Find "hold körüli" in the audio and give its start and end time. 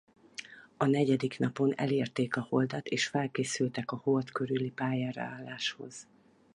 4.03-4.69